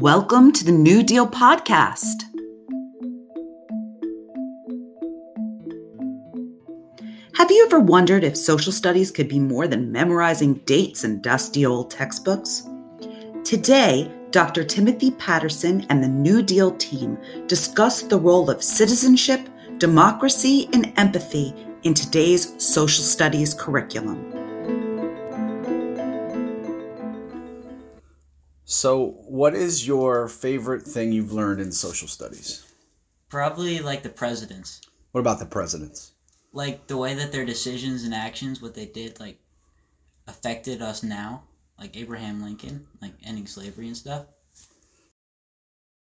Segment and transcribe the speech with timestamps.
[0.00, 2.22] Welcome to the New Deal Podcast.
[7.34, 11.66] Have you ever wondered if social studies could be more than memorizing dates and dusty
[11.66, 12.68] old textbooks?
[13.42, 14.62] Today, Dr.
[14.62, 17.18] Timothy Patterson and the New Deal team
[17.48, 21.52] discuss the role of citizenship, democracy, and empathy
[21.82, 24.37] in today's social studies curriculum.
[28.78, 32.64] So, what is your favorite thing you've learned in social studies?
[33.28, 34.82] Probably like the presidents.
[35.10, 36.12] What about the presidents?
[36.52, 39.40] Like the way that their decisions and actions, what they did, like
[40.28, 41.42] affected us now.
[41.76, 44.26] Like Abraham Lincoln, like ending slavery and stuff.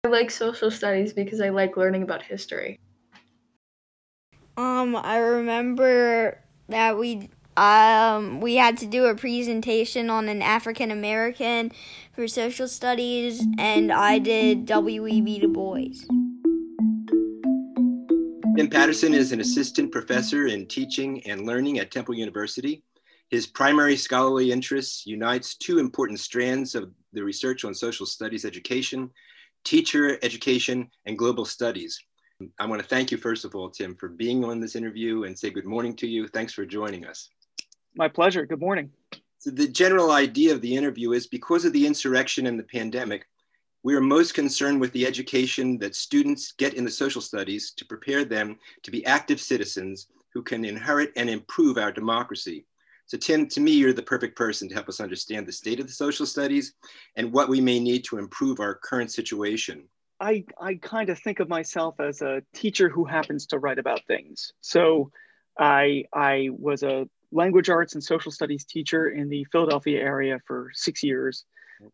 [0.05, 2.79] I like social studies because I like learning about history.
[4.55, 6.39] Um, I remember
[6.69, 11.71] that we um we had to do a presentation on an African American
[12.13, 15.39] for social studies, and I did W.E.B.
[15.39, 16.05] Du Bois.
[18.55, 22.83] Tim Patterson is an assistant professor in teaching and learning at Temple University.
[23.29, 29.09] His primary scholarly interests unites two important strands of the research on social studies education,
[29.63, 31.99] teacher education, and global studies.
[32.59, 35.37] I want to thank you, first of all, Tim, for being on this interview and
[35.37, 36.27] say good morning to you.
[36.27, 37.29] Thanks for joining us.
[37.95, 38.45] My pleasure.
[38.45, 38.89] Good morning.
[39.37, 43.27] So the general idea of the interview is because of the insurrection and the pandemic,
[43.83, 47.85] we are most concerned with the education that students get in the social studies to
[47.85, 52.65] prepare them to be active citizens who can inherit and improve our democracy.
[53.05, 55.85] So Tim, to me, you're the perfect person to help us understand the state of
[55.85, 56.73] the social studies
[57.15, 59.83] and what we may need to improve our current situation.
[60.19, 64.01] I, I kind of think of myself as a teacher who happens to write about
[64.07, 64.53] things.
[64.61, 65.11] So
[65.59, 70.69] I, I was a language arts and social studies teacher in the Philadelphia area for
[70.73, 71.45] six years.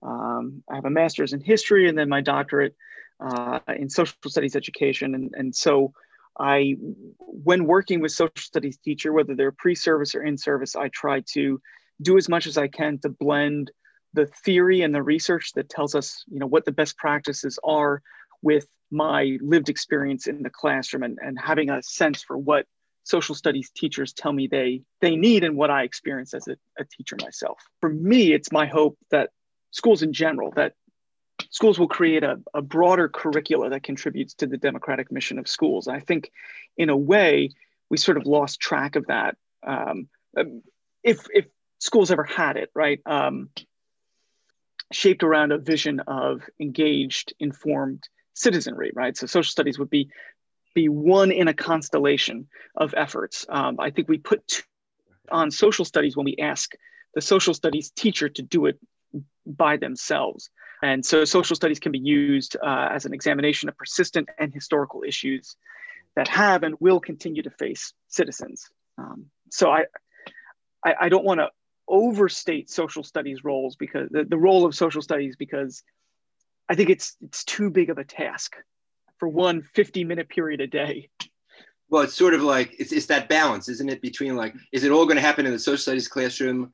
[0.03, 2.75] Um, I have a master's in history and then my doctorate
[3.19, 5.15] uh, in social studies education.
[5.15, 5.93] And, and so
[6.39, 6.75] I,
[7.17, 11.61] when working with social studies teacher, whether they're pre-service or in-service, I try to
[12.01, 13.71] do as much as I can to blend
[14.13, 18.01] the theory and the research that tells us, you know, what the best practices are
[18.41, 22.65] with my lived experience in the classroom and, and having a sense for what
[23.09, 26.85] social studies teachers tell me they they need and what I experience as a, a
[26.85, 27.57] teacher myself.
[27.81, 29.31] For me, it's my hope that
[29.71, 30.73] schools in general, that
[31.49, 35.87] schools will create a, a broader curricula that contributes to the democratic mission of schools.
[35.87, 36.31] I think
[36.77, 37.51] in a way,
[37.89, 39.37] we sort of lost track of that.
[39.65, 40.09] Um,
[41.03, 41.45] if, if
[41.79, 42.99] schools ever had it, right?
[43.05, 43.49] Um,
[44.91, 49.15] shaped around a vision of engaged, informed citizenry, right?
[49.17, 50.09] So social studies would be
[50.81, 53.45] be one in a constellation of efforts.
[53.49, 54.63] Um, I think we put
[55.31, 56.71] on social studies when we ask
[57.15, 58.79] the social studies teacher to do it
[59.45, 60.49] by themselves.
[60.81, 65.03] And so social studies can be used uh, as an examination of persistent and historical
[65.05, 65.55] issues
[66.15, 68.69] that have and will continue to face citizens.
[68.97, 69.85] Um, so I,
[70.85, 71.49] I, I don't want to
[71.87, 75.83] overstate social studies roles because the, the role of social studies because
[76.69, 78.55] I think it's it's too big of a task
[79.19, 81.09] for one 50 minute period a day.
[81.89, 84.01] Well, it's sort of like it's, it's that balance, isn't it?
[84.01, 86.71] Between like, is it all going to happen in the social studies classroom?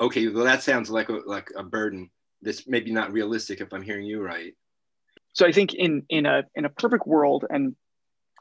[0.00, 2.10] Okay, well, that sounds like a, like a burden.
[2.42, 4.54] That's maybe not realistic if I'm hearing you right.
[5.32, 7.76] So I think in in a in a perfect world, and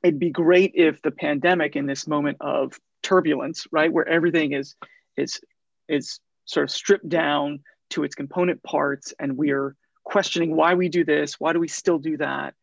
[0.03, 4.75] it'd be great if the pandemic in this moment of turbulence, right, where everything is
[5.17, 5.41] is
[5.89, 9.75] is sort of stripped down to its component parts, and we're
[10.05, 12.53] questioning why we do this, why do we still do that,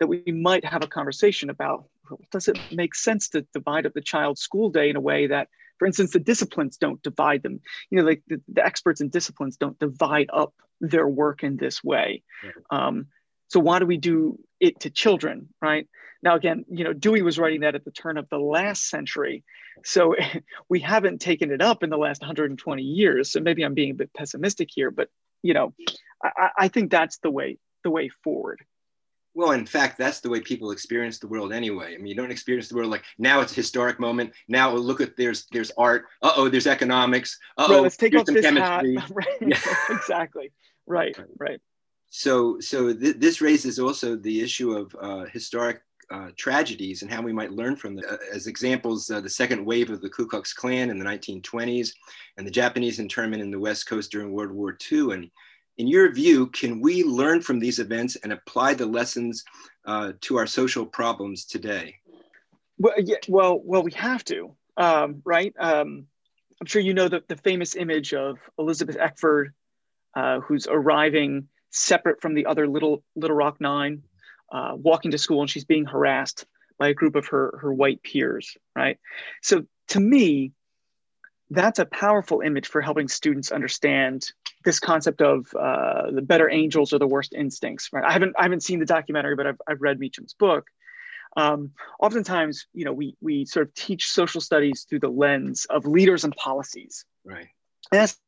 [0.00, 1.84] that we might have a conversation about
[2.30, 5.48] does it make sense to divide up the child's school day in a way that
[5.78, 7.60] for instance the disciplines don't divide them?
[7.90, 11.82] You know like the, the experts in disciplines don't divide up their work in this
[11.82, 12.22] way.
[12.70, 13.06] Um,
[13.48, 15.88] so why do we do it to children right?
[16.22, 19.44] Now again you know dewey was writing that at the turn of the last century.
[19.84, 20.14] So
[20.68, 23.32] we haven't taken it up in the last 120 years.
[23.32, 25.08] So maybe i'm being a bit pessimistic here but
[25.42, 25.74] you know
[26.22, 28.64] i, I think that's the way the way forward
[29.34, 31.94] well, in fact, that's the way people experience the world anyway.
[31.94, 34.32] I mean, you don't experience the world like now it's a historic moment.
[34.48, 36.06] Now look at there's there's art.
[36.22, 37.38] Uh oh, there's economics.
[37.58, 38.96] Uh oh, let's take off this chemistry.
[38.96, 39.10] hat.
[39.12, 39.26] right.
[39.40, 39.58] Yeah.
[39.90, 40.52] exactly.
[40.86, 41.16] Right.
[41.38, 41.60] Right.
[42.10, 47.22] So so th- this raises also the issue of uh, historic uh, tragedies and how
[47.22, 48.04] we might learn from them.
[48.08, 51.92] Uh, as examples, uh, the second wave of the Ku Klux Klan in the 1920s,
[52.36, 55.30] and the Japanese internment in the West Coast during World War II, and
[55.76, 59.44] in your view, can we learn from these events and apply the lessons
[59.86, 61.96] uh, to our social problems today?
[62.78, 65.54] Well, yeah, well, well, we have to, um, right?
[65.58, 66.06] Um,
[66.60, 69.52] I'm sure you know the, the famous image of Elizabeth Eckford,
[70.14, 74.02] uh, who's arriving separate from the other little Little Rock Nine,
[74.52, 76.46] uh, walking to school, and she's being harassed
[76.78, 78.56] by a group of her her white peers.
[78.74, 78.98] Right.
[79.42, 80.52] So to me,
[81.50, 84.30] that's a powerful image for helping students understand
[84.64, 87.90] this concept of uh, the better angels or the worst instincts.
[87.92, 88.04] Right.
[88.04, 90.66] I haven't I haven't seen the documentary, but I've I've read Meacham's book.
[91.36, 95.86] Um, oftentimes, you know, we we sort of teach social studies through the lens of
[95.86, 97.04] leaders and policies.
[97.24, 97.48] Right.
[97.92, 98.18] And that's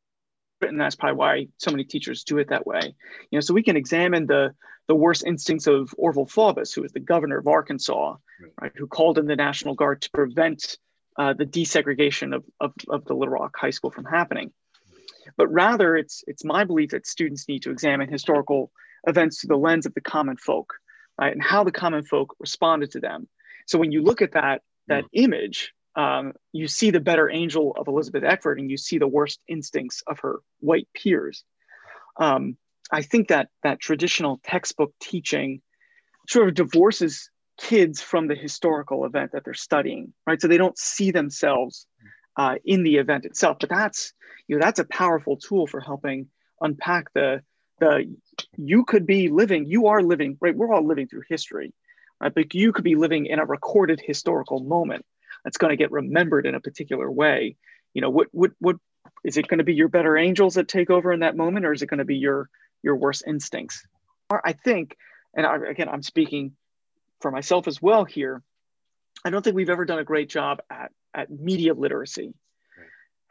[0.61, 2.81] and that's probably why so many teachers do it that way.
[3.31, 4.53] You know, so we can examine the
[4.87, 8.87] the worst instincts of Orval Faubus, who was the governor of Arkansas, right, right who
[8.87, 10.77] called in the National Guard to prevent
[11.17, 14.51] uh, the desegregation of, of, of the Little Rock High School from happening.
[15.35, 18.71] But rather, it's it's my belief that students need to examine historical
[19.05, 20.73] events through the lens of the common folk,
[21.19, 23.27] right, and how the common folk responded to them.
[23.65, 25.09] So when you look at that that mm.
[25.13, 29.39] image, um, you see the better angel of Elizabeth Eckford and you see the worst
[29.47, 31.43] instincts of her white peers.
[32.17, 32.57] Um,
[32.91, 35.61] I think that that traditional textbook teaching
[36.29, 40.41] sort of divorces kids from the historical event that they're studying, right?
[40.41, 41.87] So they don't see themselves
[42.35, 43.57] uh, in the event itself.
[43.59, 44.13] But that's
[44.47, 46.27] you know that's a powerful tool for helping
[46.61, 47.41] unpack the
[47.79, 48.15] the
[48.57, 50.55] you could be living, you are living, right?
[50.55, 51.73] We're all living through history,
[52.19, 52.33] right?
[52.33, 55.05] But you could be living in a recorded historical moment
[55.43, 57.55] that's going to get remembered in a particular way
[57.97, 58.75] you know what what what
[59.23, 61.73] is it going to be your better angels that take over in that moment or
[61.73, 62.47] is it going to be your
[62.83, 63.85] your worst instincts
[64.45, 64.95] i think
[65.35, 66.51] and I, again i'm speaking
[67.21, 68.41] for myself as well here
[69.25, 72.33] i don't think we've ever done a great job at at media literacy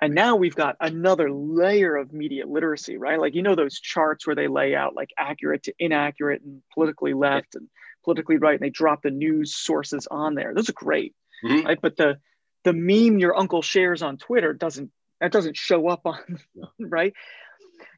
[0.00, 4.26] and now we've got another layer of media literacy right like you know those charts
[4.26, 7.68] where they lay out like accurate to inaccurate and politically left and
[8.04, 11.66] politically right and they drop the news sources on there those are great mm-hmm.
[11.66, 11.78] right?
[11.80, 12.18] But the
[12.64, 14.90] the meme your uncle shares on Twitter doesn't
[15.20, 16.38] that doesn't show up on
[16.80, 17.12] right.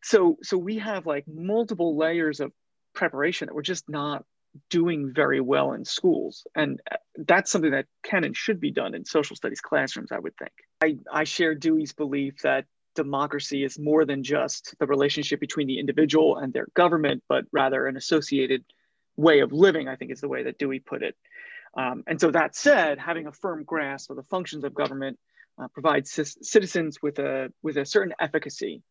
[0.03, 2.53] So so we have like multiple layers of
[2.95, 4.25] preparation that we're just not
[4.71, 6.47] doing very well in schools.
[6.55, 6.81] And
[7.17, 10.53] that's something that can and should be done in social studies classrooms i would think.
[10.81, 15.79] I, I share dewey's belief that democracy is more than just the relationship between the
[15.79, 18.65] individual and their government but rather an associated
[19.17, 21.17] way of living i think is the way that dewey put it.
[21.77, 25.19] Um, and so that said, having a firm grasp of the functions of government
[25.61, 28.83] uh, provides c- citizens with a with a certain efficacy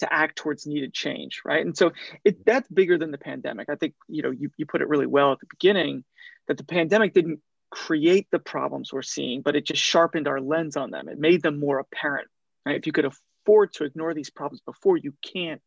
[0.00, 1.64] to act towards needed change, right?
[1.64, 1.92] And so
[2.24, 3.68] it, that's bigger than the pandemic.
[3.68, 6.04] I think you know you, you put it really well at the beginning
[6.46, 7.40] that the pandemic didn't
[7.70, 11.08] create the problems we're seeing, but it just sharpened our lens on them.
[11.08, 12.28] It made them more apparent.
[12.64, 12.76] Right?
[12.76, 15.60] If you could afford to ignore these problems before, you can't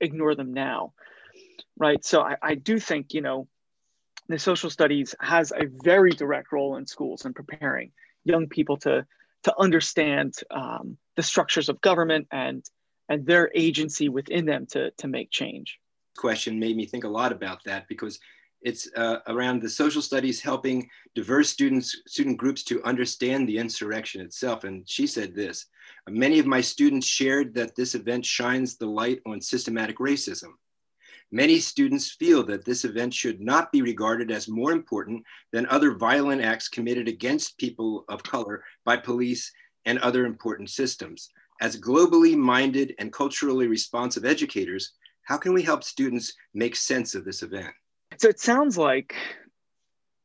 [0.00, 0.92] ignore them now,
[1.78, 2.04] right?
[2.04, 3.48] So I, I do think you know
[4.28, 7.92] the social studies has a very direct role in schools in preparing
[8.24, 9.06] young people to
[9.44, 12.64] to understand um, the structures of government and
[13.08, 15.78] and their agency within them to to make change.
[16.16, 18.18] Question made me think a lot about that because
[18.62, 24.20] it's uh, around the social studies helping diverse students student groups to understand the insurrection
[24.20, 25.66] itself and she said this
[26.08, 30.52] many of my students shared that this event shines the light on systematic racism
[31.34, 35.96] Many students feel that this event should not be regarded as more important than other
[35.96, 39.50] violent acts committed against people of color by police
[39.84, 41.28] and other important systems.
[41.60, 47.24] As globally minded and culturally responsive educators, how can we help students make sense of
[47.24, 47.72] this event?
[48.18, 49.14] So it sounds like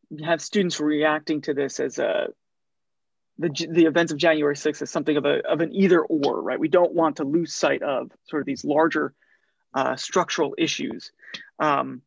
[0.10, 2.28] you have students reacting to this as a
[3.38, 6.60] the, the events of January 6th as something of a of an either or, right?
[6.60, 9.14] We don't want to lose sight of sort of these larger
[9.74, 11.12] uh, structural issues.
[11.58, 12.02] Um,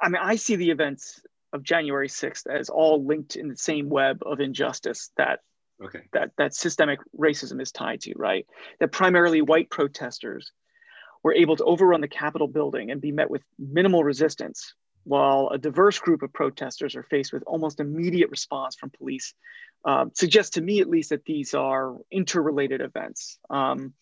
[0.00, 1.20] I mean, I see the events
[1.52, 5.40] of January 6th as all linked in the same web of injustice that
[5.82, 6.00] okay.
[6.12, 8.46] that that systemic racism is tied to, right?
[8.80, 10.52] That primarily white protesters
[11.22, 15.58] were able to overrun the Capitol building and be met with minimal resistance, while a
[15.58, 19.34] diverse group of protesters are faced with almost immediate response from police.
[19.84, 23.38] Uh, suggests to me, at least, that these are interrelated events.
[23.50, 23.92] Um,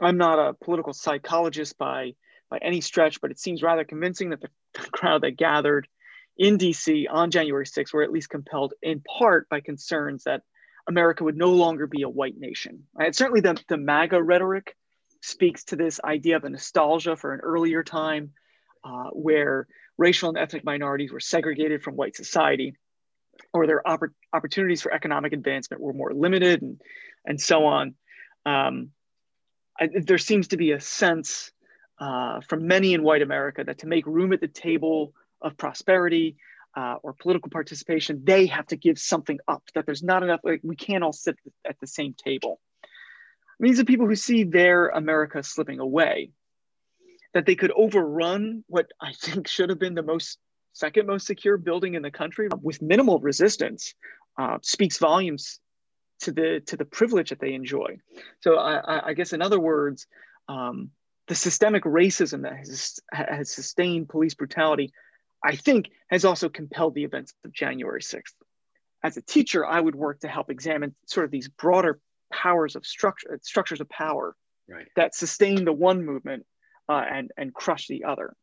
[0.00, 2.14] I'm not a political psychologist by
[2.50, 4.48] by any stretch, but it seems rather convincing that the,
[4.92, 5.88] crowd that gathered
[6.36, 10.42] in DC on January 6th were at least compelled in part by concerns that
[10.90, 12.84] America would no longer be a white nation.
[12.92, 13.14] Right?
[13.14, 14.76] Certainly, the, the MAGA rhetoric
[15.22, 18.32] speaks to this idea of a nostalgia for an earlier time
[18.84, 19.66] uh, where
[19.96, 22.74] racial and ethnic minorities were segregated from white society,
[23.52, 26.80] or their oppor- opportunities for economic advancement were more limited, and,
[27.24, 27.94] and so on.
[28.46, 28.90] Um,
[29.78, 31.52] I, there seems to be a sense
[31.98, 36.36] uh, from many in white America that to make room at the table of prosperity
[36.76, 40.60] uh, or political participation, they have to give something up, that there's not enough, like
[40.62, 41.36] we can't all sit
[41.68, 42.60] at the same table.
[43.58, 46.30] These are people who see their America slipping away.
[47.34, 50.38] that they could overrun what I think should have been the most
[50.72, 53.94] second most secure building in the country with minimal resistance
[54.38, 55.58] uh, speaks volumes
[56.20, 57.98] to the to the privilege that they enjoy.
[58.40, 60.06] So I, I guess in other words,
[60.48, 60.90] um,
[61.28, 64.92] the systemic racism that has, has sustained police brutality,
[65.44, 68.34] I think, has also compelled the events of January 6th.
[69.02, 72.00] As a teacher, I would work to help examine sort of these broader
[72.32, 74.36] powers of structure, structures of power
[74.68, 74.86] Right.
[74.94, 76.46] that sustain the one movement
[76.88, 78.36] uh, and and crush the other.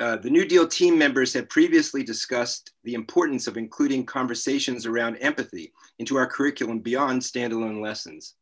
[0.00, 5.16] Uh, the New Deal team members had previously discussed the importance of including conversations around
[5.16, 8.34] empathy into our curriculum beyond standalone lessons.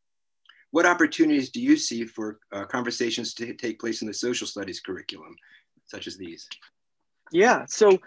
[0.71, 4.79] What opportunities do you see for uh, conversations to take place in the social studies
[4.79, 5.35] curriculum,
[5.85, 6.47] such as these?
[7.33, 7.65] Yeah.
[7.67, 7.99] So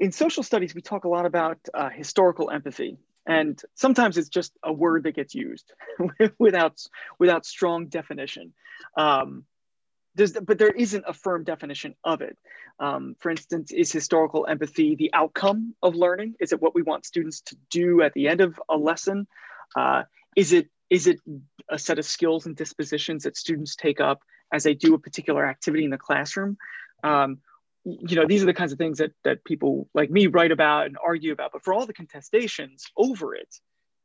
[0.00, 2.98] in social studies, we talk a lot about uh, historical empathy.
[3.26, 5.72] And sometimes it's just a word that gets used
[6.38, 6.80] without,
[7.18, 8.54] without strong definition.
[8.96, 9.44] Um,
[10.16, 12.36] but there isn't a firm definition of it.
[12.80, 16.34] Um, for instance, is historical empathy the outcome of learning?
[16.40, 19.26] Is it what we want students to do at the end of a lesson?
[19.76, 20.02] Uh,
[20.36, 21.20] is it is it
[21.68, 24.22] a set of skills and dispositions that students take up
[24.52, 26.56] as they do a particular activity in the classroom?
[27.04, 27.38] Um,
[28.00, 30.86] you know, these are the kinds of things that that people like me write about
[30.86, 31.52] and argue about.
[31.52, 33.54] But for all the contestations over it,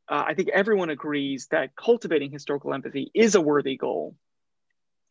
[0.09, 4.15] uh, I think everyone agrees that cultivating historical empathy is a worthy goal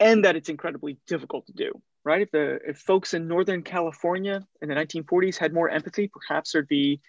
[0.00, 1.72] and that it's incredibly difficult to do
[2.04, 6.52] right if the if folks in northern california in the 1940s had more empathy perhaps
[6.52, 7.00] there'd be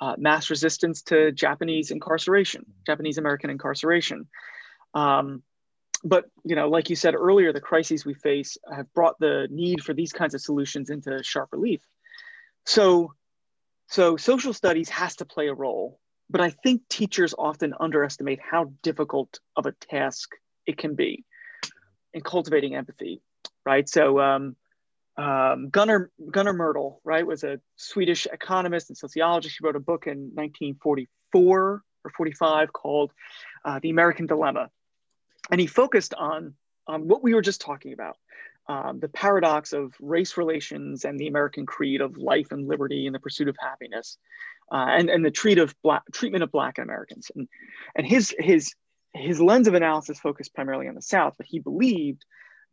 [0.00, 4.26] uh, mass resistance to japanese incarceration japanese american incarceration
[4.94, 5.42] um,
[6.02, 9.82] but you know like you said earlier the crises we face have brought the need
[9.82, 11.82] for these kinds of solutions into sharp relief
[12.64, 13.12] so
[13.88, 18.72] so social studies has to play a role but i think teachers often underestimate how
[18.82, 20.30] difficult of a task
[20.66, 21.24] it can be
[22.12, 23.20] in cultivating empathy,
[23.64, 23.88] right?
[23.88, 24.56] So um,
[25.16, 29.56] um, Gunnar Gunnar Myrdal, right, was a Swedish economist and sociologist.
[29.58, 33.12] He wrote a book in 1944 or 45 called
[33.64, 34.70] uh, "The American Dilemma,"
[35.50, 36.54] and he focused on
[36.86, 38.16] on what we were just talking about.
[38.68, 43.14] Um, the paradox of race relations and the American creed of life and liberty and
[43.14, 44.18] the pursuit of happiness,
[44.72, 47.30] uh, and, and the treat of black, treatment of Black Americans.
[47.34, 47.48] And,
[47.96, 48.74] and his, his,
[49.12, 52.24] his lens of analysis focused primarily on the South, but he believed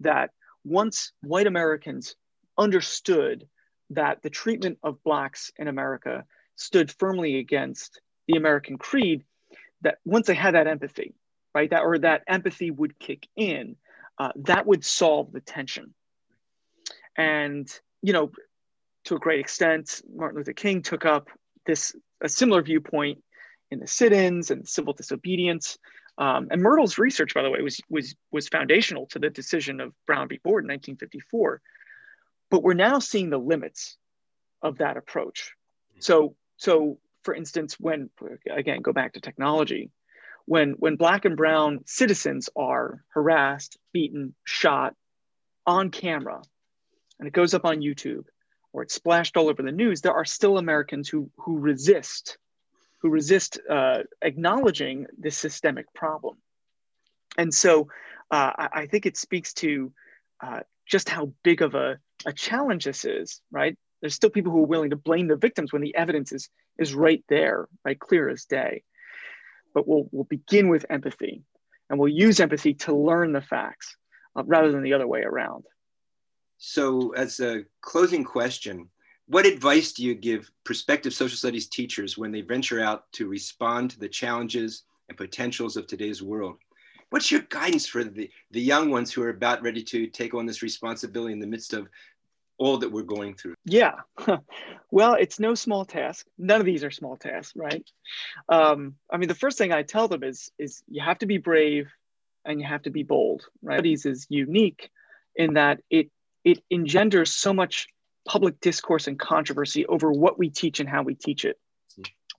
[0.02, 0.32] that
[0.64, 2.16] once white Americans
[2.58, 3.48] understood
[3.92, 9.24] that the treatment of Blacks in America stood firmly against the American creed,
[9.82, 11.16] that once they had that empathy,
[11.58, 13.76] right, that or that empathy would kick in,
[14.18, 15.94] uh, that would solve the tension.
[17.16, 17.68] And
[18.02, 18.32] you know,
[19.06, 21.30] to a great extent, Martin Luther King took up
[21.66, 23.24] this a similar viewpoint
[23.72, 25.78] in the sit-ins and civil disobedience.
[26.18, 29.94] Um, and Myrdal's research, by the way, was, was, was foundational to the decision of
[30.06, 30.40] Brown v.
[30.44, 31.62] Board in 1954.
[32.50, 33.98] But we're now seeing the limits
[34.62, 35.52] of that approach.
[36.00, 38.10] So, so for instance, when,
[38.50, 39.92] again, go back to technology,
[40.48, 44.96] when, when Black and Brown citizens are harassed, beaten, shot
[45.66, 46.42] on camera,
[47.20, 48.24] and it goes up on YouTube,
[48.72, 52.38] or it's splashed all over the news, there are still Americans who, who resist
[53.02, 56.38] who resist uh, acknowledging this systemic problem.
[57.38, 57.90] And so
[58.32, 59.94] uh, I, I, think it speaks to
[60.42, 63.78] uh, just how big of a, a challenge this is, right?
[64.02, 66.50] There's still people who are willing to blame the victims when the evidence is,
[66.80, 68.84] is right there, right, clear as day.
[69.78, 71.44] But we'll, we'll begin with empathy
[71.88, 73.96] and we'll use empathy to learn the facts
[74.36, 75.66] uh, rather than the other way around.
[76.58, 78.90] So, as a closing question,
[79.28, 83.92] what advice do you give prospective social studies teachers when they venture out to respond
[83.92, 86.58] to the challenges and potentials of today's world?
[87.12, 90.48] What's your guidance for the, the young ones who are about ready to take on
[90.48, 91.88] this responsibility in the midst of
[92.58, 93.56] all that we're going through?
[93.66, 93.96] Yeah.
[94.92, 96.26] well, it's no small task.
[96.38, 97.84] None of these are small tasks, right?
[98.50, 101.38] Um, I mean, the first thing I tell them is, is you have to be
[101.38, 101.90] brave
[102.46, 103.78] and you have to be bold, right?
[103.78, 104.90] Studies is unique
[105.36, 106.10] in that it,
[106.44, 107.88] it engenders so much
[108.28, 111.58] public discourse and controversy over what we teach and how we teach it.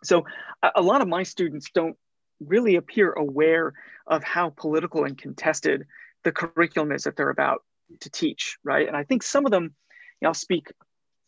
[0.05, 0.25] So
[0.63, 1.97] a, a lot of my students don't
[2.41, 3.75] really appear aware
[4.07, 5.87] of how political and contested
[6.25, 7.63] the curriculum is that they're about
[8.01, 8.87] to teach, right?
[8.87, 9.75] And I think some of them,
[10.21, 10.73] you know, I'll speak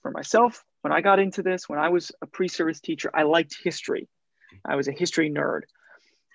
[0.03, 0.65] for myself.
[0.83, 4.09] When I got into this, when I was a pre-service teacher, I liked history.
[4.65, 5.63] I was a history nerd.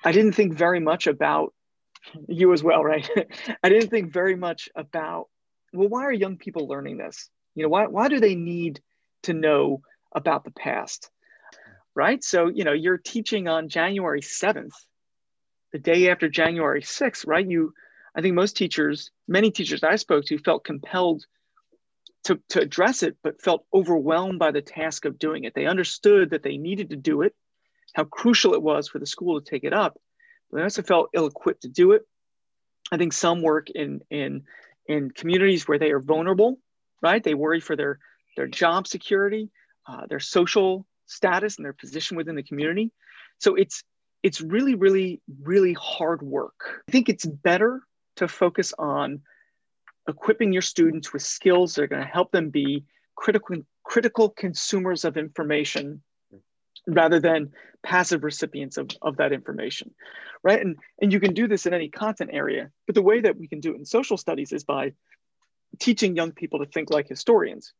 [0.04, 1.54] I didn't think very much about
[2.28, 3.10] you as well, right?
[3.64, 5.28] I didn't think very much about,
[5.74, 7.30] well, why are young people learning this?
[7.56, 8.82] You know, why, why do they need
[9.24, 9.82] to know
[10.14, 11.10] about the past?
[11.96, 12.24] Right.
[12.24, 14.74] So, you know, you're teaching on January 7th,
[15.72, 17.50] the day after January 6th, right?
[17.50, 17.74] You,
[18.16, 21.26] I think most teachers, many teachers I spoke to felt compelled
[22.26, 25.54] to, to address it, but felt overwhelmed by the task of doing it.
[25.54, 27.34] They understood that they needed to do it,
[27.94, 29.98] how crucial it was for the school to take it up,
[30.52, 32.02] but they also felt ill-equipped to do it.
[32.92, 34.44] I think some work in in
[34.88, 36.60] in communities where they are vulnerable,
[37.02, 37.24] right?
[37.24, 37.98] They worry for their
[38.38, 39.50] their job security,
[39.88, 42.92] uh, their social status, and their position within the community.
[43.40, 43.84] So it's
[44.22, 46.84] it's really, really, really hard work.
[46.88, 47.82] I think it's better
[48.18, 49.22] to focus on
[50.08, 52.84] equipping your students with skills that are going to help them be
[53.16, 56.02] critical critical consumers of information
[56.88, 57.52] rather than
[57.84, 59.94] passive recipients of, of that information
[60.44, 60.62] right?
[60.62, 63.48] And and you can do this in any content area but the way that we
[63.48, 64.94] can do it in social studies is by
[65.80, 67.74] teaching young people to think like historians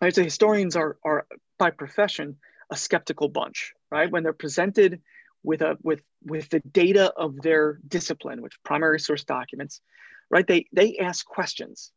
[0.00, 1.26] i'd say historians are are
[1.58, 2.36] by profession
[2.70, 4.10] a skeptical bunch right?
[4.10, 5.00] When they're presented
[5.42, 9.80] with a with with the data of their discipline which primary source documents
[10.30, 10.46] right?
[10.46, 11.92] They they ask questions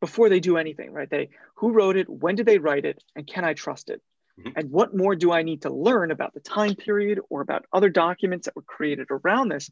[0.00, 1.08] before they do anything right?
[1.08, 2.08] They who wrote it?
[2.08, 3.02] When did they write it?
[3.16, 4.00] And can i trust it?
[4.40, 4.52] Mm-hmm.
[4.56, 7.90] and what more do i need to learn about the time period or about other
[7.90, 9.70] documents that were created around this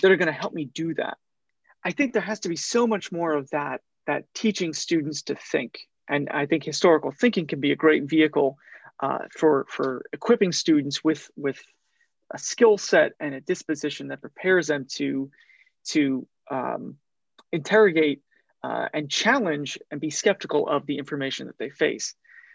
[0.00, 1.18] that are going to help me do that?
[1.84, 5.34] I think there has to be so much more of that that teaching students to
[5.34, 5.80] think.
[6.08, 8.58] And i think historical thinking can be a great vehicle
[9.00, 11.60] uh, for for equipping students with with
[12.32, 15.30] a skill set and a disposition that prepares them to
[15.84, 16.96] to um,
[17.52, 18.22] interrogate
[18.62, 22.14] uh, and challenge and be skeptical of the information that they face.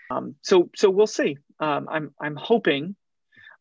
[0.10, 1.38] Um, so so we'll see.
[1.60, 2.96] Um, I'm I'm hoping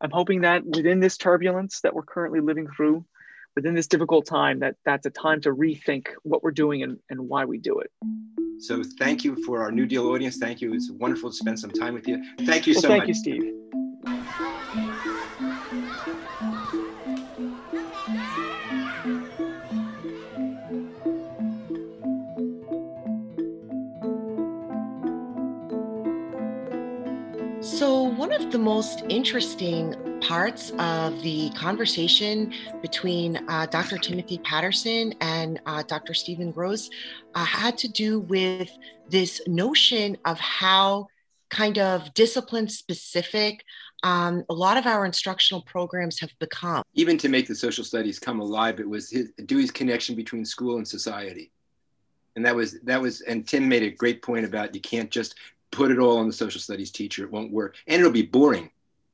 [0.01, 3.05] I'm hoping that within this turbulence that we're currently living through,
[3.55, 7.19] within this difficult time, that that's a time to rethink what we're doing and, and
[7.21, 7.91] why we do it.
[8.59, 10.37] So thank you for our New Deal audience.
[10.37, 10.73] Thank you.
[10.73, 12.23] It's wonderful to spend some time with you.
[12.41, 13.15] Thank you well, so thank much.
[13.23, 13.80] Thank you, Steve.
[28.51, 33.97] The most interesting parts of the conversation between uh, Dr.
[33.97, 36.13] Timothy Patterson and uh, Dr.
[36.13, 36.89] Stephen Gross
[37.33, 38.69] uh, had to do with
[39.07, 41.07] this notion of how
[41.49, 43.63] kind of discipline specific
[44.03, 46.83] um, a lot of our instructional programs have become.
[46.93, 50.75] Even to make the social studies come alive, it was his, Dewey's connection between school
[50.75, 51.51] and society.
[52.35, 55.35] And that was that was and Tim made a great point about you can't just
[55.71, 57.23] put it all on the social studies teacher.
[57.23, 57.75] It won't work.
[57.87, 58.69] And it'll be boring.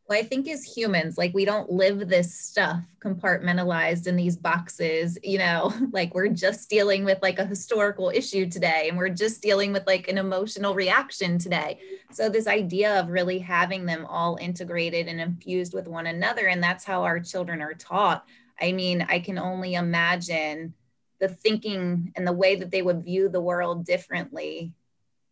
[0.07, 5.17] Well, I think as humans, like we don't live this stuff compartmentalized in these boxes,
[5.21, 9.41] you know, like we're just dealing with like a historical issue today and we're just
[9.41, 11.79] dealing with like an emotional reaction today.
[12.13, 16.63] So, this idea of really having them all integrated and infused with one another, and
[16.63, 18.25] that's how our children are taught.
[18.61, 20.73] I mean, I can only imagine
[21.19, 24.71] the thinking and the way that they would view the world differently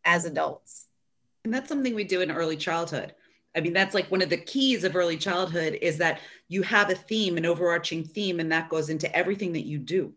[0.03, 0.87] as adults.
[1.45, 3.13] And that's something we do in early childhood.
[3.55, 6.89] I mean, that's like one of the keys of early childhood is that you have
[6.89, 10.11] a theme, an overarching theme, and that goes into everything that you do.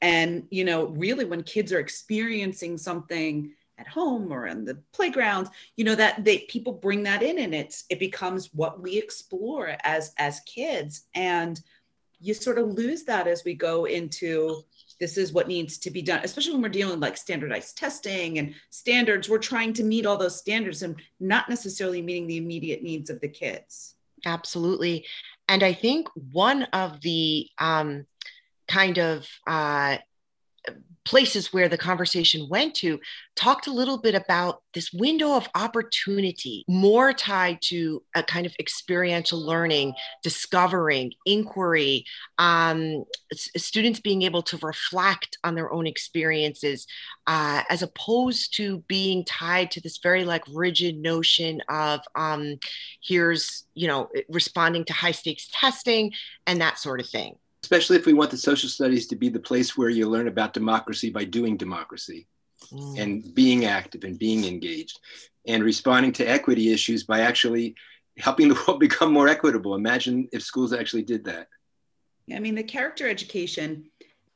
[0.00, 5.48] And, you know, really when kids are experiencing something at home or in the playground,
[5.76, 9.76] you know, that they people bring that in and it's it becomes what we explore
[9.84, 11.04] as as kids.
[11.14, 11.60] And
[12.18, 14.62] you sort of lose that as we go into
[15.02, 18.38] this is what needs to be done especially when we're dealing with like standardized testing
[18.38, 22.84] and standards we're trying to meet all those standards and not necessarily meeting the immediate
[22.84, 23.96] needs of the kids.
[24.24, 25.04] Absolutely.
[25.48, 28.06] And i think one of the um,
[28.68, 29.96] kind of uh,
[31.04, 33.00] places where the conversation went to
[33.34, 38.54] talked a little bit about this window of opportunity more tied to a kind of
[38.60, 42.04] experiential learning discovering inquiry
[42.38, 43.04] um,
[43.56, 46.86] students being able to reflect on their own experiences
[47.26, 52.56] uh, as opposed to being tied to this very like rigid notion of um,
[53.02, 56.12] here's you know responding to high stakes testing
[56.46, 59.38] and that sort of thing especially if we want the social studies to be the
[59.38, 62.26] place where you learn about democracy by doing democracy
[62.72, 62.98] mm.
[62.98, 64.98] and being active and being engaged
[65.46, 67.74] and responding to equity issues by actually
[68.18, 69.74] helping the world become more equitable.
[69.74, 71.48] Imagine if schools actually did that.
[72.34, 73.84] I mean, the character education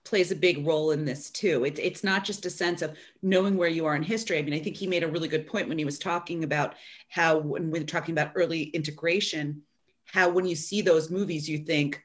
[0.04, 1.64] plays a big role in this too.
[1.64, 4.38] It, it's not just a sense of knowing where you are in history.
[4.38, 6.74] I mean, I think he made a really good point when he was talking about
[7.08, 9.62] how, when we we're talking about early integration,
[10.04, 12.02] how when you see those movies, you think,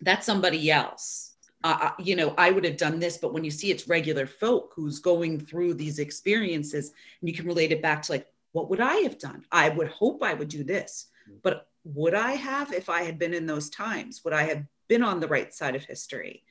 [0.00, 1.32] that's somebody else.
[1.64, 4.72] Uh, you know, I would have done this, but when you see it's regular folk
[4.76, 8.80] who's going through these experiences, and you can relate it back to like, what would
[8.80, 9.44] I have done?
[9.50, 11.08] I would hope I would do this,
[11.42, 14.22] but would I have if I had been in those times?
[14.24, 16.44] Would I have been on the right side of history?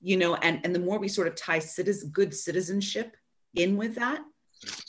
[0.00, 3.16] You know, and and the more we sort of tie citizen, good citizenship
[3.54, 4.22] in with that,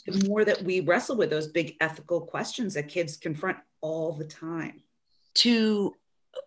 [0.06, 4.24] the more that we wrestle with those big ethical questions that kids confront all the
[4.24, 4.82] time.
[5.34, 5.94] To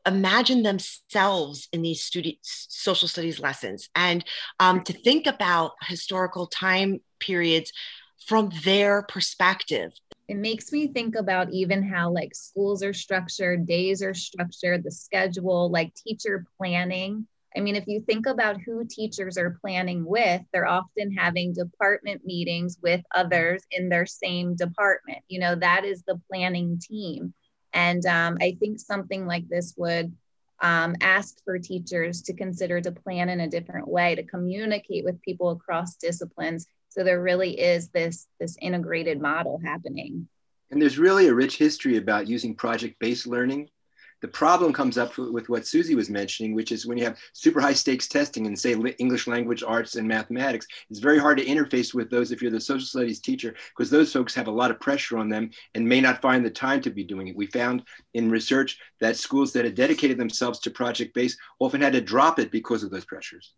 [0.08, 3.90] imagine themselves in these student social studies lessons.
[3.96, 4.24] And
[4.60, 7.72] um, to think about historical time periods
[8.26, 9.94] from their perspective.
[10.28, 14.92] It makes me think about even how like schools are structured days are structured the
[14.92, 17.28] schedule like teacher planning.
[17.56, 22.26] I mean if you think about who teachers are planning with they're often having department
[22.26, 25.20] meetings with others in their same department.
[25.30, 27.34] You know that is the planning team
[27.78, 30.12] and um, I think something like this would
[30.62, 35.22] um, ask for teachers to consider to plan in a different way, to communicate with
[35.22, 36.66] people across disciplines.
[36.90, 40.28] So there really is this, this integrated model happening.
[40.72, 43.70] And there's really a rich history about using project-based learning
[44.22, 47.62] the problem comes up with what Susie was mentioning, which is when you have super
[47.62, 51.94] high stakes testing and say English language arts and mathematics, it's very hard to interface
[51.94, 54.80] with those if you're the social studies teacher, because those folks have a lot of
[54.80, 57.36] pressure on them and may not find the time to be doing it.
[57.36, 61.94] We found in research that schools that had dedicated themselves to project based often had
[61.94, 63.54] to drop it because of those pressures.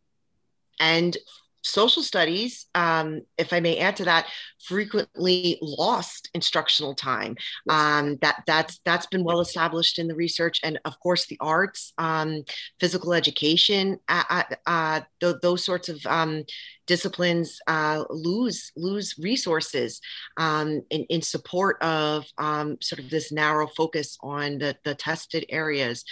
[0.80, 1.18] And
[1.64, 4.28] social studies, um, if I may add to that,
[4.64, 7.36] frequently lost instructional time.
[7.70, 11.94] Um, that that's that's been well established in the research, and of course the arts,
[11.98, 12.44] um,
[12.80, 16.44] physical education, uh, uh, th- those sorts of um,
[16.88, 20.02] disciplines uh, lose lose resources
[20.38, 25.46] um, in, in support of um, sort of this narrow focus on the the tested
[25.50, 26.04] areas.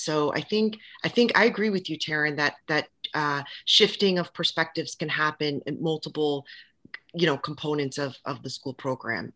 [0.00, 4.32] So I think I think I agree with you, Taryn, that that uh, shifting of
[4.34, 6.46] perspectives can happen in multiple,
[7.12, 9.32] you know, components of of the school program.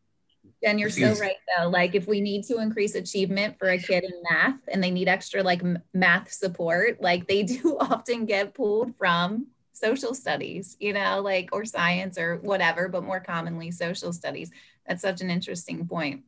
[0.62, 1.68] And you're so right though.
[1.68, 5.08] Like if we need to increase achievement for a kid in math and they need
[5.08, 5.62] extra like
[5.94, 11.64] math support, like they do often get pulled from social studies, you know, like or
[11.64, 14.50] science or whatever, but more commonly social studies.
[14.86, 16.24] That's such an interesting point.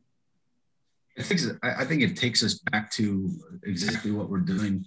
[1.17, 3.29] I think, I think it takes us back to
[3.65, 4.85] exactly what we're doing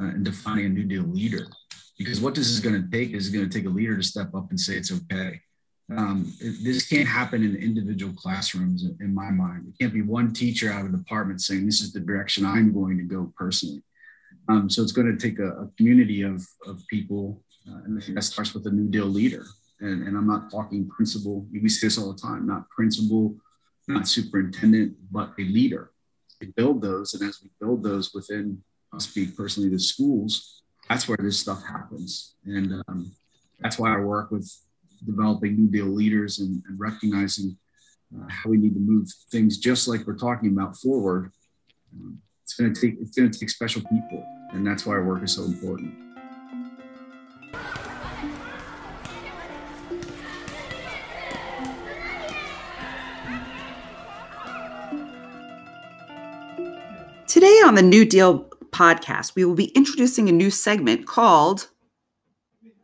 [0.00, 1.46] uh, in defining a New Deal leader.
[1.98, 4.34] Because what this is going to take is going to take a leader to step
[4.34, 5.40] up and say it's okay.
[5.96, 9.66] Um, it, this can't happen in individual classrooms, in, in my mind.
[9.68, 12.72] It can't be one teacher out of the department saying this is the direction I'm
[12.72, 13.82] going to go personally.
[14.48, 18.00] Um, so it's going to take a, a community of, of people, uh, and I
[18.00, 19.44] think that starts with a New Deal leader.
[19.80, 21.46] And, and I'm not talking principal.
[21.52, 23.36] We say this all the time, not principal,
[23.94, 25.90] not superintendent, but a leader.
[26.40, 31.06] We build those, and as we build those within, I'll speak personally, the schools, that's
[31.06, 32.34] where this stuff happens.
[32.44, 33.12] And um,
[33.60, 34.50] that's why I work with
[35.06, 37.56] developing New Deal leaders and, and recognizing
[38.14, 41.30] uh, how we need to move things just like we're talking about forward.
[41.94, 42.20] Um,
[42.58, 42.66] to
[43.00, 46.09] it's going to take special people, and that's why our work is so important.
[57.40, 61.70] Today on the New Deal podcast, we will be introducing a new segment called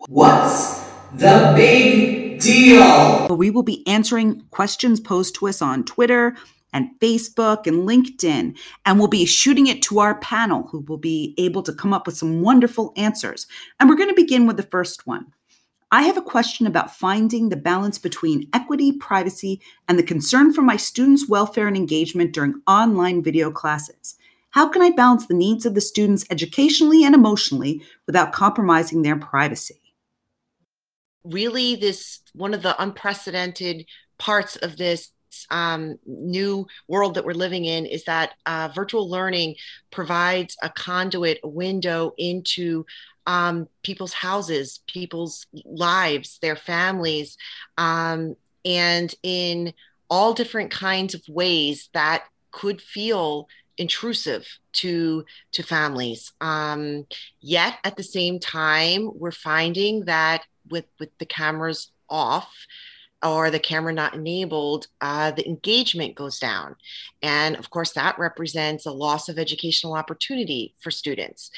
[0.09, 3.29] What's the Big Deal?
[3.37, 6.39] We will be answering questions posed to us on Twitter
[6.73, 11.35] and Facebook and LinkedIn, and we'll be shooting it to our panel who will be
[11.37, 13.47] able to come up with some wonderful answers.
[13.79, 15.27] And we're going to begin with the first one.
[15.91, 20.63] I have a question about finding the balance between equity, privacy, and the concern for
[20.63, 24.17] my students' welfare and engagement during online video classes.
[24.57, 29.17] How can I balance the needs of the students educationally and emotionally without compromising their
[29.17, 29.83] privacy?
[31.25, 33.85] Really, this one of the unprecedented
[34.17, 35.11] parts of this
[35.51, 39.57] um, new world that we're living in is that uh, virtual learning
[39.91, 42.87] provides a conduit, a window into
[43.27, 47.37] um, people's houses, people's lives, their families,
[47.77, 49.75] um, and in
[50.09, 57.07] all different kinds of ways that could feel intrusive to to families um,
[57.41, 62.53] yet at the same time we're finding that with with the cameras off
[63.23, 66.77] or the camera not enabled, uh, the engagement goes down.
[67.23, 71.51] And of course, that represents a loss of educational opportunity for students.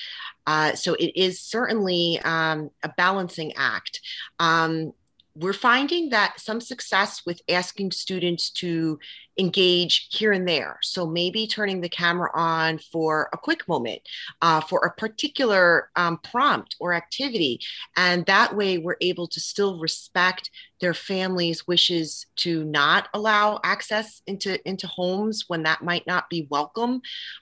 [0.47, 4.01] Uh, so it is certainly um, a balancing act.
[4.39, 4.93] Um,
[5.39, 8.99] we're finding that some success with asking students to
[9.39, 10.79] engage here and there.
[10.83, 14.01] So maybe turning the camera on for a quick moment,
[14.43, 17.61] uh, for a particular um, prompt or activity.
[17.97, 24.23] And that way we're able to still respect their family's wishes to not allow access
[24.27, 27.01] into, into homes when that might not be welcome,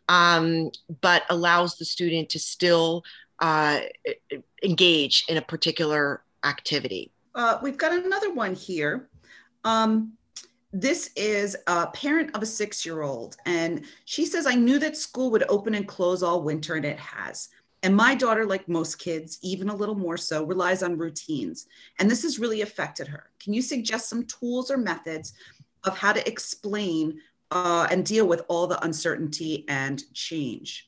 [0.09, 3.05] um, but allows the student to still
[3.41, 3.81] uh,
[4.63, 7.11] engage in a particular activity.
[7.37, 9.11] Uh, we've got another one here.
[9.63, 10.15] Um,
[10.73, 14.97] this is a parent of a six year old, and she says, I knew that
[14.97, 17.51] school would open and close all winter, and it has.
[17.83, 21.67] And my daughter, like most kids, even a little more so, relies on routines.
[21.99, 23.31] And this has really affected her.
[23.39, 25.35] Can you suggest some tools or methods
[25.85, 27.21] of how to explain
[27.51, 30.86] uh, and deal with all the uncertainty and change?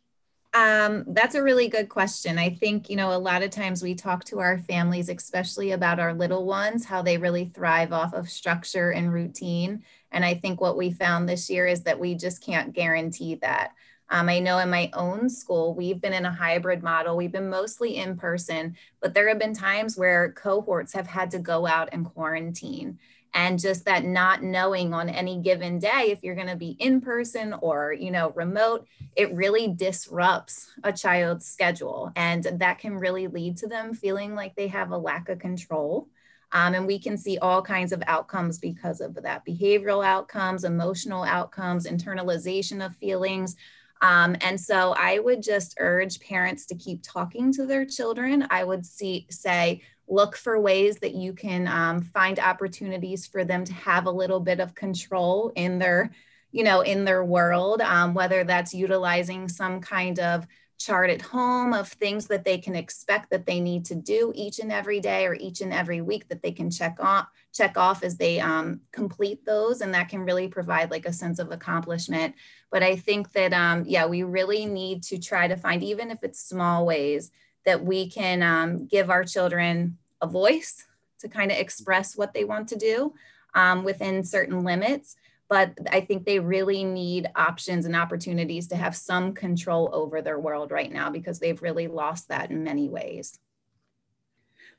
[0.55, 2.39] Um, that's a really good question.
[2.39, 6.01] I think, you know, a lot of times we talk to our families, especially about
[6.01, 9.83] our little ones, how they really thrive off of structure and routine.
[10.11, 13.73] And I think what we found this year is that we just can't guarantee that.
[14.11, 17.15] Um, I know in my own school, we've been in a hybrid model.
[17.15, 21.39] We've been mostly in person, but there have been times where cohorts have had to
[21.39, 22.99] go out and quarantine
[23.35, 27.01] and just that not knowing on any given day if you're going to be in
[27.01, 28.87] person or you know remote
[29.19, 32.13] it really disrupts a child's schedule.
[32.15, 36.09] And that can really lead to them feeling like they have a lack of control.
[36.53, 41.25] Um, and we can see all kinds of outcomes because of that behavioral outcomes emotional
[41.25, 43.57] outcomes internalization of feelings.
[44.03, 48.47] Um, and so I would just urge parents to keep talking to their children.
[48.51, 53.65] I would see, say, look for ways that you can um, find opportunities for them
[53.65, 56.11] to have a little bit of control in their
[56.51, 60.47] you know in their world um, whether that's utilizing some kind of
[60.79, 64.61] chart at home of things that they can expect that they need to do each
[64.61, 68.05] and every day or each and every week that they can check off check off
[68.05, 69.81] as they um, complete those.
[69.81, 72.35] And that can really provide like a sense of accomplishment.
[72.71, 76.23] But i think that um, yeah we really need to try to find even if
[76.23, 77.31] it's small ways
[77.65, 80.85] that we can um, give our children a voice
[81.21, 83.15] to kind of express what they want to do
[83.55, 85.17] um, within certain limits.
[85.49, 90.39] But I think they really need options and opportunities to have some control over their
[90.39, 93.39] world right now because they've really lost that in many ways.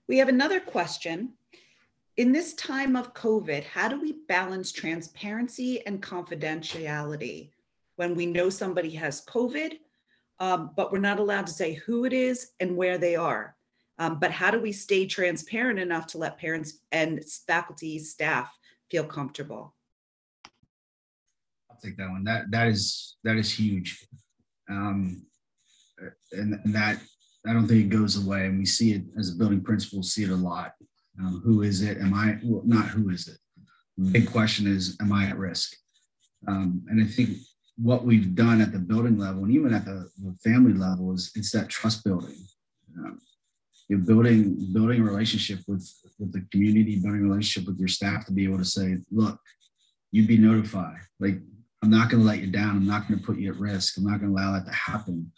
[0.08, 1.34] We have another question.
[2.18, 7.50] In this time of COVID, how do we balance transparency and confidentiality
[7.96, 9.80] when we know somebody has COVID
[10.40, 13.56] um, but we're not allowed to say who it is and where they are.
[14.00, 18.50] Um, but how do we stay transparent enough to let parents and faculty, staff
[18.90, 19.76] feel comfortable?
[21.70, 22.24] I'll take that one.
[22.24, 24.08] That that is that is huge,
[24.70, 25.26] um,
[26.32, 27.00] and, and that
[27.46, 28.46] I don't think it goes away.
[28.46, 30.72] And we see it as a building principal, see it a lot.
[31.20, 31.98] Um, who is it?
[31.98, 33.38] Am I well, not who is it?
[34.14, 35.76] Big question is, am I at risk?
[36.48, 37.38] Um, and I think
[37.76, 41.32] what we've done at the building level and even at the, the family level is
[41.36, 42.36] it's that trust building.
[42.98, 43.20] Um,
[43.90, 48.26] you're building building a relationship with with the community, building a relationship with your staff
[48.28, 49.40] to be able to say, look,
[50.12, 51.00] you'd be notified.
[51.20, 51.40] Like
[51.82, 52.78] I'm not going to let you down.
[52.78, 53.98] I'm not going to put you at risk.
[53.98, 55.32] I'm not going to allow that to happen.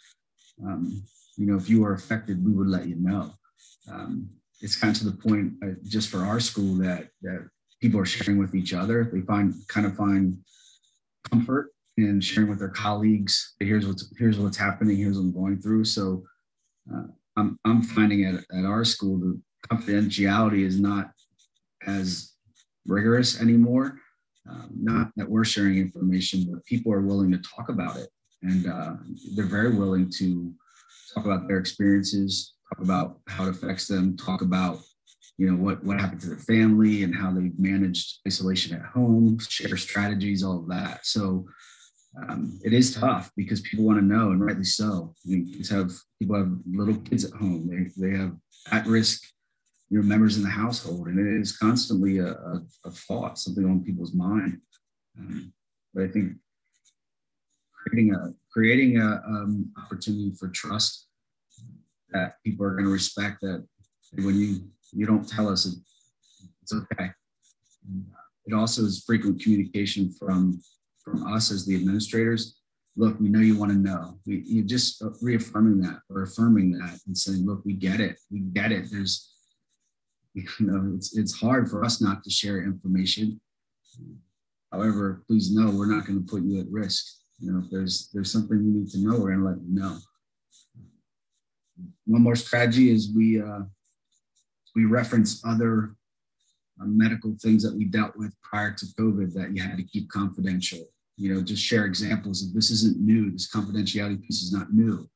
[0.64, 1.02] Um,
[1.36, 3.32] you know, if you are affected, we would let you know.
[3.90, 4.28] Um,
[4.60, 7.48] it's kind of to the point, uh, just for our school, that that
[7.80, 9.10] people are sharing with each other.
[9.12, 10.38] They find kind of find
[11.30, 13.54] comfort in sharing with their colleagues.
[13.60, 14.96] Here's what's here's what's happening.
[14.96, 15.84] Here's what I'm going through.
[15.84, 16.24] So
[17.82, 19.40] Finding at at our school the
[19.70, 21.10] confidentiality is not
[21.86, 22.32] as
[22.86, 23.98] rigorous anymore.
[24.48, 28.08] Um, not that we're sharing information, but people are willing to talk about it,
[28.42, 28.94] and uh,
[29.36, 30.52] they're very willing to
[31.14, 34.80] talk about their experiences, talk about how it affects them, talk about
[35.38, 39.38] you know what what happened to their family and how they've managed isolation at home,
[39.38, 41.06] share strategies, all of that.
[41.06, 41.46] So
[42.16, 45.14] um, it is tough because people want to know, and rightly so.
[45.24, 47.68] I mean, kids have people have little kids at home.
[47.68, 48.36] They they have
[48.70, 49.22] at risk,
[49.88, 53.64] you know, members in the household, and it is constantly a, a, a thought, something
[53.64, 54.58] on people's mind.
[55.18, 55.52] Um,
[55.94, 56.34] but I think
[57.74, 61.06] creating a creating a um, opportunity for trust
[62.10, 63.66] that people are going to respect that
[64.18, 65.74] when you you don't tell us it,
[66.60, 67.10] it's okay.
[68.44, 70.60] It also is frequent communication from
[71.04, 72.56] from us as the administrators
[72.96, 74.18] look we know you want to know.
[74.26, 78.40] We you just reaffirming that or affirming that and saying look we get it we
[78.40, 78.86] get it.
[78.90, 79.32] There's
[80.34, 83.40] you know it's it's hard for us not to share information.
[84.70, 87.04] However please know we're not going to put you at risk.
[87.38, 89.74] You know if there's there's something you need to know we're going to let you
[89.74, 89.98] know.
[92.06, 93.60] One more strategy is we uh
[94.74, 95.94] we reference other
[96.86, 100.80] medical things that we dealt with prior to COVID that you had to keep confidential.
[101.16, 103.30] You know, just share examples of this isn't new.
[103.30, 105.08] This confidentiality piece is not new.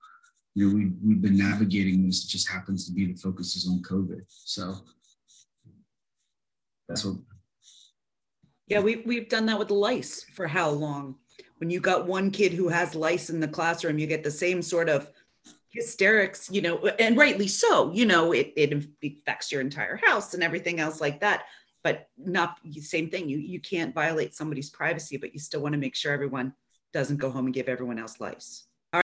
[0.54, 2.24] You know, we, we've been navigating this.
[2.24, 4.22] It just happens to be the focus is on COVID.
[4.28, 4.74] So
[6.88, 7.16] that's what.
[8.68, 11.16] Yeah, we, we've done that with lice for how long?
[11.58, 14.60] When you got one kid who has lice in the classroom, you get the same
[14.60, 15.10] sort of
[15.76, 20.42] hysterics, you know, and rightly so, you know, it, it affects your entire house and
[20.42, 21.44] everything else like that.
[21.84, 23.28] But not the same thing.
[23.28, 26.52] You you can't violate somebody's privacy, but you still want to make sure everyone
[26.92, 28.64] doesn't go home and give everyone else lice.
[28.92, 29.04] All right.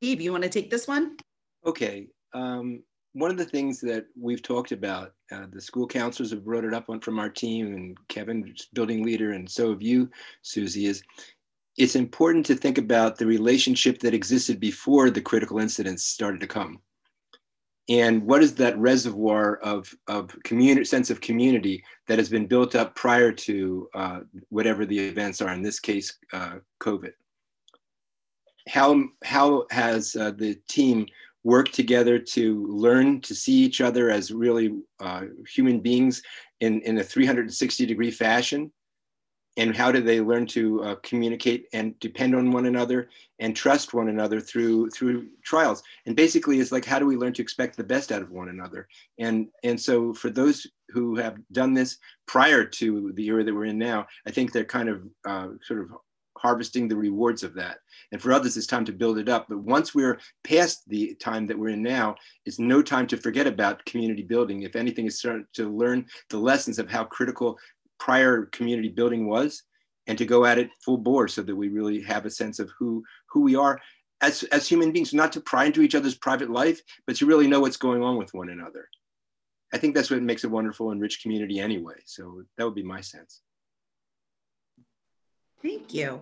[0.00, 1.16] Steve, you want to take this one?
[1.66, 2.08] Okay.
[2.32, 2.82] Um,
[3.16, 6.74] one of the things that we've talked about, uh, the school counselors have brought it
[6.74, 10.10] up on from our team, and Kevin, building leader, and so have you,
[10.42, 11.02] Susie, is
[11.76, 16.46] it's important to think about the relationship that existed before the critical incidents started to
[16.46, 16.80] come.
[17.88, 22.74] And what is that reservoir of, of community, sense of community that has been built
[22.74, 27.12] up prior to uh, whatever the events are, in this case, uh, COVID?
[28.68, 31.06] How, how has uh, the team
[31.44, 36.20] worked together to learn to see each other as really uh, human beings
[36.58, 38.72] in, in a 360 degree fashion?
[39.56, 43.94] And how do they learn to uh, communicate and depend on one another and trust
[43.94, 45.82] one another through through trials?
[46.06, 48.48] And basically it's like how do we learn to expect the best out of one
[48.48, 48.88] another?
[49.18, 53.64] And and so for those who have done this prior to the era that we're
[53.64, 55.90] in now i think they're kind of uh, sort of
[56.38, 57.78] harvesting the rewards of that.
[58.12, 59.46] And for others it's time to build it up.
[59.48, 62.14] But once we're past the time that we're in now
[62.44, 64.62] it's no time to forget about community building.
[64.62, 67.58] If anything is to learn the lessons of how critical
[67.98, 69.62] prior community building was
[70.06, 72.70] and to go at it full bore so that we really have a sense of
[72.78, 73.80] who who we are
[74.20, 77.46] as, as human beings not to pry into each other's private life but to really
[77.46, 78.88] know what's going on with one another.
[79.74, 81.96] I think that's what makes a wonderful and rich community anyway.
[82.04, 83.42] So that would be my sense.
[85.60, 86.20] Thank you.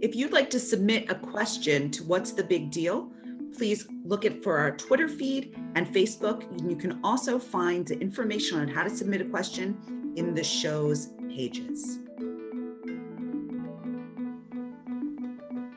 [0.00, 3.12] If you'd like to submit a question to what's the big deal
[3.54, 6.42] please look at for our Twitter feed and Facebook.
[6.50, 10.44] And you can also find the information on how to submit a question in the
[10.44, 12.00] show's pages.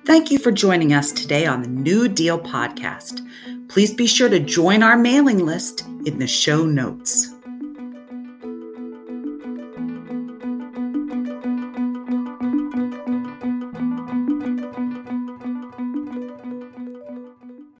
[0.05, 3.25] Thank you for joining us today on the New Deal podcast.
[3.67, 7.35] Please be sure to join our mailing list in the show notes.